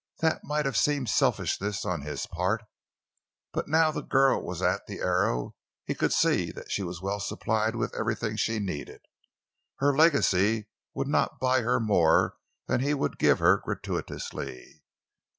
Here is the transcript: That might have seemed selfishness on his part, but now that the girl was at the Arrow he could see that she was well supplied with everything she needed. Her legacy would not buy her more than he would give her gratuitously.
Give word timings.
That 0.21 0.43
might 0.43 0.65
have 0.65 0.77
seemed 0.77 1.09
selfishness 1.09 1.85
on 1.85 2.01
his 2.01 2.25
part, 2.25 2.63
but 3.53 3.67
now 3.67 3.91
that 3.91 4.01
the 4.01 4.07
girl 4.07 4.43
was 4.43 4.59
at 4.59 4.87
the 4.87 4.97
Arrow 4.99 5.55
he 5.85 5.93
could 5.93 6.11
see 6.11 6.51
that 6.53 6.71
she 6.71 6.81
was 6.81 7.03
well 7.03 7.19
supplied 7.19 7.75
with 7.75 7.93
everything 7.95 8.35
she 8.35 8.57
needed. 8.57 9.01
Her 9.77 9.95
legacy 9.95 10.65
would 10.95 11.07
not 11.07 11.39
buy 11.39 11.61
her 11.61 11.79
more 11.79 12.35
than 12.67 12.79
he 12.81 12.95
would 12.95 13.19
give 13.19 13.37
her 13.37 13.57
gratuitously. 13.57 14.81